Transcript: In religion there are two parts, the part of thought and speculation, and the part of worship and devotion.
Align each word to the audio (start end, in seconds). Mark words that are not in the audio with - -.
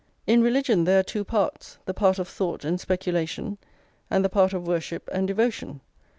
In 0.25 0.41
religion 0.41 0.85
there 0.85 0.97
are 0.99 1.03
two 1.03 1.23
parts, 1.23 1.77
the 1.85 1.93
part 1.93 2.17
of 2.17 2.27
thought 2.27 2.65
and 2.65 2.81
speculation, 2.81 3.59
and 4.09 4.25
the 4.25 4.29
part 4.29 4.51
of 4.51 4.65
worship 4.65 5.07
and 5.13 5.27
devotion. 5.27 5.79